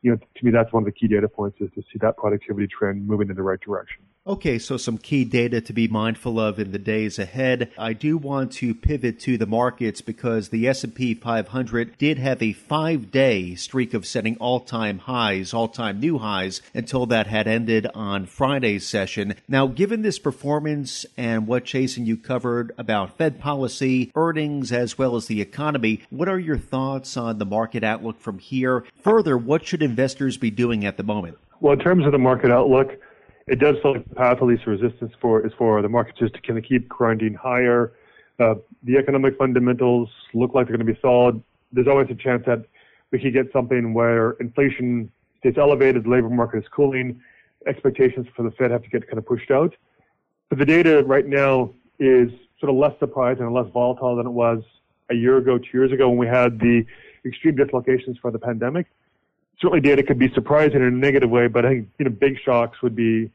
you 0.00 0.12
know, 0.12 0.16
to 0.16 0.44
me, 0.44 0.52
that's 0.52 0.72
one 0.72 0.84
of 0.84 0.86
the 0.86 0.92
key 0.92 1.08
data 1.08 1.28
points 1.28 1.58
is 1.60 1.68
to 1.74 1.82
see 1.82 1.98
that 2.00 2.16
productivity 2.16 2.68
trend 2.68 3.06
moving 3.06 3.28
in 3.28 3.36
the 3.36 3.42
right 3.42 3.60
direction. 3.60 4.02
Okay, 4.26 4.58
so 4.58 4.76
some 4.76 4.98
key 4.98 5.24
data 5.24 5.62
to 5.62 5.72
be 5.72 5.88
mindful 5.88 6.38
of 6.38 6.58
in 6.58 6.72
the 6.72 6.78
days 6.78 7.18
ahead. 7.18 7.72
I 7.78 7.94
do 7.94 8.18
want 8.18 8.52
to 8.52 8.74
pivot 8.74 9.18
to 9.20 9.38
the 9.38 9.46
markets 9.46 10.02
because 10.02 10.50
the 10.50 10.68
S&P 10.68 11.14
500 11.14 11.96
did 11.96 12.18
have 12.18 12.42
a 12.42 12.52
5-day 12.52 13.54
streak 13.54 13.94
of 13.94 14.04
setting 14.04 14.36
all-time 14.36 14.98
highs, 14.98 15.54
all-time 15.54 16.00
new 16.00 16.18
highs 16.18 16.60
until 16.74 17.06
that 17.06 17.28
had 17.28 17.48
ended 17.48 17.86
on 17.94 18.26
Friday's 18.26 18.86
session. 18.86 19.36
Now, 19.48 19.66
given 19.66 20.02
this 20.02 20.18
performance 20.18 21.06
and 21.16 21.46
what 21.46 21.64
Jason 21.64 22.04
you 22.04 22.18
covered 22.18 22.72
about 22.76 23.16
Fed 23.16 23.40
policy, 23.40 24.12
earnings 24.14 24.70
as 24.70 24.98
well 24.98 25.16
as 25.16 25.28
the 25.28 25.40
economy, 25.40 26.02
what 26.10 26.28
are 26.28 26.38
your 26.38 26.58
thoughts 26.58 27.16
on 27.16 27.38
the 27.38 27.46
market 27.46 27.82
outlook 27.82 28.20
from 28.20 28.38
here? 28.38 28.84
Further, 29.02 29.38
what 29.38 29.64
should 29.64 29.82
investors 29.82 30.36
be 30.36 30.50
doing 30.50 30.84
at 30.84 30.98
the 30.98 31.02
moment? 31.02 31.38
Well, 31.60 31.72
in 31.72 31.78
terms 31.78 32.04
of 32.04 32.12
the 32.12 32.18
market 32.18 32.50
outlook, 32.50 32.98
it 33.50 33.58
does 33.58 33.74
feel 33.82 33.94
like 33.94 34.08
the 34.08 34.14
path 34.14 34.38
of 34.40 34.46
least 34.46 34.64
resistance 34.64 35.12
for 35.20 35.44
is 35.44 35.52
for 35.58 35.82
the 35.82 35.88
market 35.88 36.16
just 36.16 36.32
to 36.34 36.40
kind 36.40 36.56
of 36.56 36.64
keep 36.64 36.88
grinding 36.88 37.34
higher. 37.34 37.92
Uh, 38.38 38.54
the 38.84 38.96
economic 38.96 39.36
fundamentals 39.36 40.08
look 40.34 40.54
like 40.54 40.68
they're 40.68 40.76
going 40.76 40.86
to 40.86 40.92
be 40.92 40.98
solid. 41.02 41.42
There's 41.72 41.88
always 41.88 42.06
a 42.10 42.14
chance 42.14 42.44
that 42.46 42.64
we 43.10 43.18
could 43.18 43.32
get 43.32 43.52
something 43.52 43.92
where 43.92 44.32
inflation 44.38 45.10
stays 45.40 45.54
elevated, 45.58 46.04
the 46.04 46.10
labor 46.10 46.30
market 46.30 46.58
is 46.58 46.64
cooling, 46.70 47.20
expectations 47.66 48.28
for 48.36 48.44
the 48.44 48.52
Fed 48.52 48.70
have 48.70 48.84
to 48.84 48.88
get 48.88 49.04
kind 49.08 49.18
of 49.18 49.26
pushed 49.26 49.50
out. 49.50 49.74
But 50.48 50.58
the 50.58 50.64
data 50.64 51.02
right 51.04 51.26
now 51.26 51.74
is 51.98 52.30
sort 52.60 52.70
of 52.70 52.76
less 52.76 52.96
surprising 53.00 53.42
and 53.42 53.52
less 53.52 53.66
volatile 53.72 54.14
than 54.14 54.28
it 54.28 54.32
was 54.32 54.62
a 55.10 55.14
year 55.14 55.38
ago, 55.38 55.58
two 55.58 55.70
years 55.72 55.90
ago 55.90 56.08
when 56.08 56.18
we 56.18 56.28
had 56.28 56.60
the 56.60 56.86
extreme 57.26 57.56
dislocations 57.56 58.16
for 58.22 58.30
the 58.30 58.38
pandemic. 58.38 58.86
Certainly 59.60 59.80
data 59.80 60.04
could 60.04 60.20
be 60.20 60.32
surprising 60.34 60.76
in 60.76 60.84
a 60.84 60.90
negative 60.90 61.30
way, 61.30 61.48
but 61.48 61.66
I 61.66 61.70
think, 61.70 61.88
you 61.98 62.04
know, 62.04 62.12
big 62.12 62.38
shocks 62.44 62.80
would 62.80 62.94
be 62.94 63.30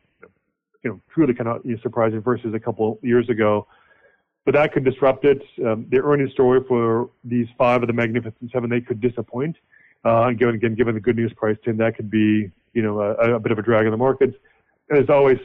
you 0.85 0.91
know, 0.91 1.01
truly 1.11 1.33
kind 1.33 1.49
of 1.49 1.61
surprising 1.81 2.21
versus 2.21 2.53
a 2.53 2.59
couple 2.59 2.99
years 3.01 3.27
ago. 3.27 3.67
But 4.45 4.53
that 4.53 4.71
could 4.71 4.85
disrupt 4.85 5.25
it. 5.25 5.41
Um, 5.65 5.87
the 5.89 5.97
earnings 5.97 6.31
story 6.31 6.61
for 6.67 7.09
these 7.23 7.47
five 7.57 7.81
of 7.81 7.87
the 7.87 7.93
Magnificent 7.93 8.51
Seven, 8.53 8.69
they 8.69 8.79
could 8.79 9.01
disappoint. 9.01 9.57
Uh, 10.05 10.29
given, 10.29 10.53
again, 10.53 10.75
given 10.75 10.93
the 10.93 11.01
good 11.01 11.15
news 11.15 11.33
price, 11.35 11.57
Tim, 11.65 11.77
that 11.77 11.95
could 11.95 12.11
be, 12.11 12.51
you 12.73 12.83
know, 12.83 13.01
a, 13.01 13.35
a 13.35 13.39
bit 13.39 13.51
of 13.51 13.57
a 13.57 13.63
drag 13.63 13.85
on 13.85 13.91
the 13.91 13.97
markets. 13.97 14.35
And 14.87 14.99
there's 14.99 15.09
always 15.09 15.39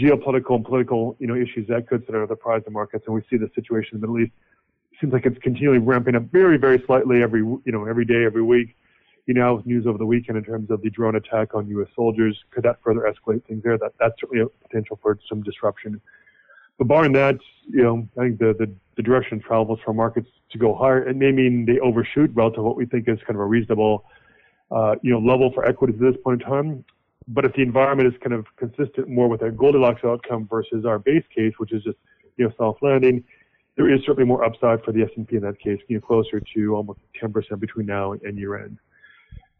geopolitical 0.00 0.54
and 0.54 0.64
political, 0.64 1.16
you 1.18 1.26
know, 1.26 1.34
issues 1.34 1.66
that 1.68 1.88
could 1.88 2.06
sort 2.06 2.22
of 2.22 2.28
surprise 2.28 2.62
the 2.64 2.70
markets. 2.70 3.02
And 3.08 3.14
we 3.16 3.22
see 3.28 3.36
the 3.36 3.50
situation 3.56 3.96
in 3.96 4.00
the 4.00 4.06
Middle 4.06 4.24
East. 4.24 4.32
Seems 5.00 5.12
like 5.12 5.26
it's 5.26 5.38
continually 5.42 5.78
ramping 5.78 6.14
up 6.14 6.22
very, 6.30 6.56
very 6.56 6.80
slightly 6.86 7.24
every, 7.24 7.40
you 7.40 7.72
know, 7.72 7.86
every 7.86 8.04
day, 8.04 8.24
every 8.24 8.42
week 8.42 8.76
you 9.26 9.34
know, 9.34 9.62
news 9.64 9.86
over 9.86 9.98
the 9.98 10.06
weekend 10.06 10.38
in 10.38 10.44
terms 10.44 10.70
of 10.70 10.80
the 10.82 10.90
drone 10.90 11.16
attack 11.16 11.54
on 11.54 11.68
U.S. 11.68 11.88
soldiers. 11.94 12.38
Could 12.50 12.62
that 12.64 12.78
further 12.82 13.00
escalate 13.00 13.44
things 13.44 13.62
there? 13.64 13.76
That 13.76 13.92
that's 13.98 14.14
certainly 14.20 14.44
a 14.44 14.48
potential 14.66 14.98
for 15.02 15.18
some 15.28 15.42
disruption. 15.42 16.00
But 16.78 16.88
barring 16.88 17.12
that, 17.12 17.38
you 17.68 17.82
know, 17.82 18.08
I 18.18 18.24
think 18.24 18.38
the, 18.38 18.54
the, 18.58 18.72
the 18.96 19.02
direction 19.02 19.40
travels 19.40 19.80
for 19.84 19.94
markets 19.94 20.28
to 20.50 20.58
go 20.58 20.74
higher. 20.74 21.08
It 21.08 21.16
may 21.16 21.32
mean 21.32 21.64
they 21.64 21.78
overshoot 21.80 22.30
relative 22.34 22.56
to 22.56 22.62
what 22.62 22.76
we 22.76 22.86
think 22.86 23.08
is 23.08 23.18
kind 23.20 23.36
of 23.36 23.40
a 23.40 23.46
reasonable, 23.46 24.04
uh, 24.70 24.96
you 25.02 25.12
know, 25.12 25.18
level 25.18 25.50
for 25.52 25.66
equities 25.66 25.96
at 25.96 26.12
this 26.12 26.22
point 26.22 26.42
in 26.42 26.48
time. 26.48 26.84
But 27.28 27.44
if 27.44 27.54
the 27.54 27.62
environment 27.62 28.12
is 28.12 28.20
kind 28.20 28.34
of 28.34 28.46
consistent 28.56 29.08
more 29.08 29.28
with 29.28 29.42
a 29.42 29.50
Goldilocks 29.50 30.02
outcome 30.04 30.46
versus 30.48 30.84
our 30.84 30.98
base 30.98 31.24
case, 31.34 31.54
which 31.56 31.72
is 31.72 31.82
just, 31.82 31.96
you 32.36 32.44
know, 32.44 32.52
soft 32.56 32.82
landing, 32.82 33.24
there 33.76 33.92
is 33.92 34.00
certainly 34.00 34.24
more 34.24 34.44
upside 34.44 34.82
for 34.84 34.92
the 34.92 35.02
S&P 35.02 35.36
in 35.36 35.42
that 35.42 35.58
case, 35.58 35.80
you 35.88 35.96
know, 35.96 36.06
closer 36.06 36.40
to 36.54 36.76
almost 36.76 37.00
10% 37.20 37.58
between 37.58 37.86
now 37.86 38.12
and 38.12 38.38
year 38.38 38.62
end. 38.62 38.78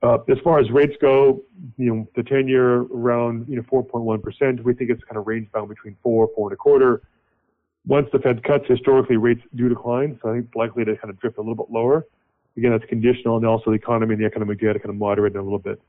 Uh, 0.03 0.19
as 0.29 0.39
far 0.45 0.59
as 0.59 0.71
rates 0.71 0.95
go, 1.01 1.43
you 1.79 1.95
know, 1.95 2.09
the 2.15 2.23
10 2.23 2.49
year 2.49 2.83
around, 2.83 3.47
you 3.49 3.57
know, 3.57 3.63
4.1%. 3.63 4.63
We 4.63 4.75
think 4.75 4.91
it's 4.91 5.03
kind 5.05 5.17
of 5.17 5.27
range 5.27 5.51
bound 5.53 5.69
between 5.69 5.97
four, 6.03 6.29
four 6.35 6.49
and 6.49 6.55
a 6.55 6.57
quarter. 6.57 7.03
Once 7.87 8.09
the 8.13 8.19
Fed 8.19 8.43
cuts, 8.43 8.65
historically 8.69 9.17
rates 9.17 9.43
do 9.55 9.69
decline. 9.69 10.19
So 10.23 10.29
I 10.29 10.35
think 10.35 10.47
it's 10.47 10.55
likely 10.55 10.85
to 10.85 10.97
kind 10.97 11.11
of 11.11 11.19
drift 11.19 11.39
a 11.39 11.41
little 11.41 11.55
bit 11.55 11.71
lower. 11.71 12.07
Again, 12.57 12.73
that's 12.73 12.85
conditional 12.87 13.37
and 13.37 13.47
also 13.47 13.71
the 13.71 13.77
economy 13.77 14.15
and 14.15 14.23
the 14.23 14.27
economic 14.27 14.61
data 14.61 14.79
kind 14.79 14.91
of 14.91 14.97
moderate 14.97 15.37
a 15.37 15.43
little 15.43 15.59
bit. 15.59 15.81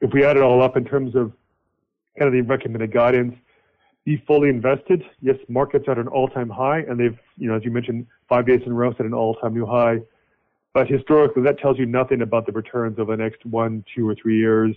If 0.00 0.12
we 0.12 0.24
add 0.24 0.36
it 0.36 0.42
all 0.42 0.62
up 0.62 0.76
in 0.76 0.84
terms 0.84 1.14
of 1.14 1.32
kind 2.18 2.28
of 2.28 2.32
the 2.32 2.42
recommended 2.42 2.92
guidance, 2.92 3.34
be 4.04 4.22
fully 4.26 4.48
invested. 4.48 5.04
Yes, 5.20 5.36
markets 5.48 5.86
are 5.86 5.92
at 5.92 5.98
an 5.98 6.08
all 6.08 6.28
time 6.28 6.48
high 6.48 6.80
and 6.80 6.98
they've, 6.98 7.18
you 7.36 7.48
know, 7.48 7.56
as 7.56 7.64
you 7.64 7.70
mentioned, 7.70 8.06
five 8.28 8.46
days 8.46 8.60
in 8.66 8.72
a 8.72 8.74
row 8.74 8.92
set 8.92 9.06
an 9.06 9.14
all 9.14 9.34
time 9.36 9.54
new 9.54 9.66
high. 9.66 10.00
But 10.74 10.88
historically, 10.88 11.42
that 11.42 11.58
tells 11.58 11.78
you 11.78 11.86
nothing 11.86 12.22
about 12.22 12.46
the 12.46 12.52
returns 12.52 12.98
over 12.98 13.14
the 13.16 13.22
next 13.22 13.44
one, 13.44 13.84
two, 13.94 14.08
or 14.08 14.14
three 14.14 14.38
years, 14.38 14.74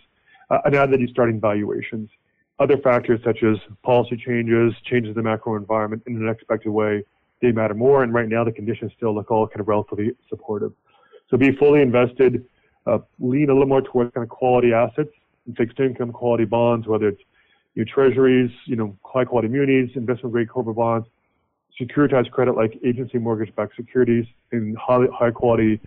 uh, 0.49 0.59
now 0.69 0.85
that 0.85 0.99
you're 0.99 1.09
starting 1.09 1.39
valuations. 1.39 2.09
Other 2.59 2.77
factors 2.77 3.19
such 3.23 3.43
as 3.43 3.57
policy 3.83 4.17
changes, 4.17 4.73
changes 4.83 5.09
in 5.09 5.15
the 5.15 5.23
macro 5.23 5.55
environment 5.55 6.03
in 6.05 6.15
an 6.15 6.23
unexpected 6.23 6.69
way, 6.69 7.03
they 7.41 7.51
matter 7.51 7.73
more. 7.73 8.03
And 8.03 8.13
right 8.13 8.27
now, 8.27 8.43
the 8.43 8.51
conditions 8.51 8.91
still 8.95 9.13
look 9.13 9.31
all 9.31 9.47
kind 9.47 9.59
of 9.59 9.67
relatively 9.67 10.11
supportive. 10.29 10.73
So 11.29 11.37
be 11.37 11.55
fully 11.55 11.81
invested, 11.81 12.45
uh, 12.85 12.99
lean 13.19 13.49
a 13.49 13.53
little 13.53 13.67
more 13.67 13.81
towards 13.81 14.13
kind 14.13 14.23
of 14.23 14.29
quality 14.29 14.73
assets, 14.73 15.09
fixed 15.57 15.79
income, 15.79 16.11
quality 16.11 16.45
bonds, 16.45 16.87
whether 16.87 17.09
it's 17.09 17.21
you 17.73 17.83
know, 17.83 17.91
treasuries, 17.93 18.51
you 18.65 18.75
know, 18.75 18.97
high 19.03 19.25
quality 19.25 19.47
munis, 19.47 19.89
investment 19.95 20.31
grade 20.31 20.49
corporate 20.49 20.77
bonds, 20.77 21.07
securitized 21.79 22.31
credit 22.31 22.55
like 22.55 22.79
agency 22.85 23.17
mortgage-backed 23.17 23.75
securities 23.75 24.25
in 24.51 24.75
high, 24.79 25.05
high 25.13 25.31
quality 25.31 25.79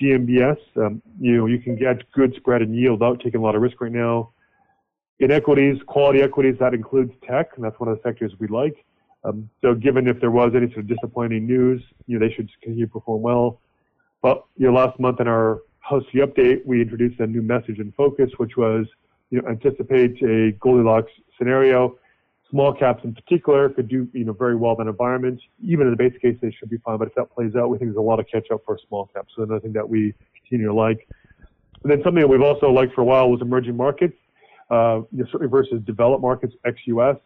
CMBS. 0.00 0.58
Um, 0.76 1.02
you 1.20 1.36
know, 1.36 1.46
you 1.46 1.58
can 1.58 1.76
get 1.76 2.10
good 2.12 2.34
spread 2.36 2.62
and 2.62 2.74
yield 2.74 3.00
without 3.00 3.20
taking 3.20 3.40
a 3.40 3.42
lot 3.42 3.54
of 3.54 3.62
risk 3.62 3.80
right 3.80 3.92
now. 3.92 4.30
In 5.20 5.30
equities, 5.30 5.78
quality 5.86 6.22
equities, 6.22 6.56
that 6.58 6.74
includes 6.74 7.12
tech, 7.26 7.50
and 7.56 7.64
that's 7.64 7.78
one 7.78 7.88
of 7.88 7.96
the 7.96 8.02
sectors 8.02 8.32
we 8.38 8.48
like. 8.48 8.84
Um, 9.24 9.48
so 9.62 9.74
given 9.74 10.06
if 10.06 10.20
there 10.20 10.30
was 10.30 10.52
any 10.54 10.66
sort 10.68 10.80
of 10.80 10.88
disappointing 10.88 11.46
news, 11.46 11.82
you 12.06 12.18
know, 12.18 12.26
they 12.26 12.34
should 12.34 12.50
continue 12.60 12.86
to 12.86 12.92
perform 12.92 13.22
well. 13.22 13.60
But, 14.22 14.44
you 14.56 14.66
know, 14.66 14.72
last 14.72 14.98
month 14.98 15.20
in 15.20 15.28
our 15.28 15.62
house 15.80 16.04
update, 16.14 16.64
we 16.66 16.82
introduced 16.82 17.20
a 17.20 17.26
new 17.26 17.42
message 17.42 17.78
and 17.78 17.94
focus, 17.94 18.30
which 18.38 18.56
was, 18.56 18.86
you 19.30 19.40
know, 19.40 19.48
anticipate 19.48 20.20
a 20.22 20.52
Goldilocks 20.60 21.12
scenario 21.38 21.98
small 22.54 22.72
caps 22.72 23.02
in 23.02 23.12
particular 23.12 23.68
could 23.68 23.88
do 23.88 24.08
you 24.12 24.24
know 24.24 24.32
very 24.32 24.54
well 24.54 24.80
in 24.80 24.86
environments. 24.86 25.42
Even 25.60 25.88
in 25.88 25.90
the 25.90 25.96
base 25.96 26.14
case, 26.22 26.36
they 26.40 26.52
should 26.52 26.70
be 26.70 26.78
fine. 26.78 26.98
But 26.98 27.08
if 27.08 27.14
that 27.16 27.34
plays 27.34 27.56
out, 27.56 27.68
we 27.68 27.78
think 27.78 27.90
there's 27.90 27.98
a 27.98 28.00
lot 28.00 28.20
of 28.20 28.26
catch 28.30 28.46
up 28.52 28.62
for 28.64 28.78
small 28.86 29.10
caps. 29.12 29.32
So 29.34 29.42
another 29.42 29.58
thing 29.58 29.72
that 29.72 29.88
we 29.88 30.14
continue 30.40 30.68
to 30.68 30.74
like. 30.74 31.08
And 31.82 31.90
then 31.90 32.00
something 32.04 32.20
that 32.20 32.28
we've 32.28 32.40
also 32.40 32.70
liked 32.70 32.94
for 32.94 33.00
a 33.00 33.04
while 33.04 33.28
was 33.28 33.42
emerging 33.42 33.76
markets, 33.76 34.16
uh, 34.70 35.00
you 35.10 35.18
know, 35.18 35.24
certainly 35.32 35.48
versus 35.48 35.82
developed 35.84 36.22
markets, 36.22 36.54
ex-US. 36.64 37.16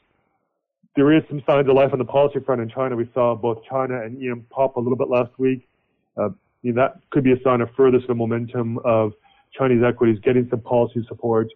There 0.97 1.13
is 1.15 1.23
some 1.29 1.43
signs 1.47 1.69
of 1.69 1.77
life 1.77 1.91
on 1.93 1.99
the 1.99 2.07
policy 2.07 2.41
front 2.41 2.63
in 2.63 2.71
China. 2.71 2.97
We 2.97 3.09
saw 3.13 3.37
both 3.37 3.59
China 3.71 4.03
and 4.03 4.21
EM 4.21 4.47
pop 4.49 4.77
a 4.77 4.81
little 4.81 4.97
bit 4.97 5.09
last 5.09 5.31
week. 5.39 5.69
Uh, 6.17 6.31
you 6.63 6.73
know, 6.73 6.83
that 6.83 7.01
could 7.11 7.23
be 7.23 7.33
a 7.33 7.41
sign 7.45 7.61
of 7.61 7.69
further 7.77 7.99
sort 7.99 8.11
of 8.13 8.17
momentum 8.17 8.79
of 8.85 9.13
Chinese 9.53 9.83
equities 9.87 10.19
getting 10.25 10.49
some 10.51 10.61
policy 10.63 11.05
support 11.07 11.49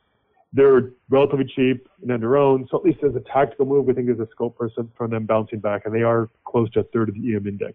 they're 0.53 0.91
relatively 1.09 1.47
cheap 1.47 1.89
and 2.03 2.11
on 2.13 2.21
their 2.21 2.37
own. 2.37 2.67
So 2.71 2.79
at 2.79 2.85
least 2.85 2.99
as 3.03 3.15
a 3.15 3.21
tactical 3.21 3.65
move, 3.65 3.87
we 3.87 3.95
think 3.95 4.07
there's 4.07 4.21
a 4.21 4.29
scope 4.31 4.57
for 4.57 4.71
some, 4.75 4.91
for 4.97 5.09
them 5.09 5.25
bouncing 5.25 5.61
back, 5.61 5.83
and 5.87 5.95
they 5.95 6.03
are 6.03 6.29
close 6.45 6.71
to 6.73 6.81
a 6.81 6.85
third 6.85 7.09
of 7.09 7.15
the 7.15 7.35
EM 7.35 7.47
index. 7.47 7.75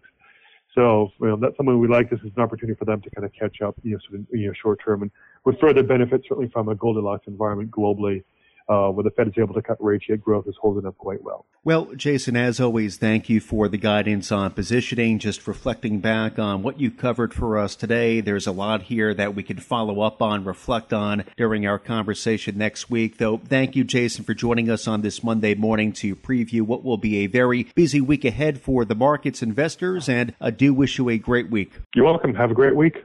So 0.74 1.10
you 1.20 1.28
know, 1.28 1.36
that's 1.36 1.56
something 1.56 1.78
we 1.78 1.88
like. 1.88 2.08
This 2.08 2.20
is 2.20 2.30
an 2.36 2.42
opportunity 2.42 2.78
for 2.78 2.84
them 2.84 3.00
to 3.00 3.10
kind 3.10 3.24
of 3.24 3.32
catch 3.32 3.62
up, 3.62 3.74
you 3.82 3.92
know, 3.92 3.98
sort 4.08 4.20
of, 4.20 4.26
you 4.30 4.46
know, 4.46 4.52
short 4.52 4.80
term, 4.84 5.02
and 5.02 5.10
with 5.44 5.58
further 5.58 5.82
benefit 5.82 6.22
certainly 6.28 6.48
from 6.50 6.68
a 6.68 6.74
Goldilocks 6.74 7.26
environment 7.26 7.70
globally 7.70 8.22
uh, 8.68 8.88
where 8.88 9.04
the 9.04 9.10
Fed 9.10 9.28
is 9.28 9.34
able 9.38 9.54
to 9.54 9.62
cut 9.62 9.82
rates, 9.82 10.04
yet 10.08 10.20
growth 10.20 10.46
is 10.46 10.56
holding 10.60 10.86
up 10.86 10.96
quite 10.98 11.22
well. 11.22 11.46
Well, 11.64 11.88
Jason, 11.96 12.36
as 12.36 12.60
always, 12.60 12.96
thank 12.96 13.28
you 13.28 13.40
for 13.40 13.68
the 13.68 13.76
guidance 13.76 14.30
on 14.32 14.52
positioning. 14.52 15.18
Just 15.18 15.46
reflecting 15.46 16.00
back 16.00 16.38
on 16.38 16.62
what 16.62 16.80
you 16.80 16.90
covered 16.90 17.34
for 17.34 17.58
us 17.58 17.74
today, 17.76 18.20
there's 18.20 18.46
a 18.46 18.52
lot 18.52 18.82
here 18.82 19.12
that 19.12 19.34
we 19.34 19.42
could 19.42 19.62
follow 19.62 20.00
up 20.00 20.22
on, 20.22 20.44
reflect 20.44 20.92
on 20.92 21.24
during 21.36 21.66
our 21.66 21.78
conversation 21.78 22.56
next 22.56 22.88
week. 22.88 23.18
Though, 23.18 23.38
thank 23.38 23.76
you, 23.76 23.84
Jason, 23.84 24.24
for 24.24 24.34
joining 24.34 24.70
us 24.70 24.86
on 24.86 25.02
this 25.02 25.22
Monday 25.22 25.54
morning 25.54 25.92
to 25.94 26.16
preview 26.16 26.62
what 26.62 26.84
will 26.84 26.96
be 26.96 27.18
a 27.18 27.26
very 27.26 27.64
busy 27.74 28.00
week 28.00 28.24
ahead 28.24 28.60
for 28.60 28.84
the 28.84 28.94
markets 28.94 29.42
investors, 29.42 30.08
and 30.08 30.34
I 30.40 30.50
do 30.50 30.72
wish 30.72 30.98
you 30.98 31.08
a 31.08 31.18
great 31.18 31.50
week. 31.50 31.72
You're 31.94 32.06
welcome. 32.06 32.34
Have 32.34 32.50
a 32.50 32.54
great 32.54 32.76
week. 32.76 33.04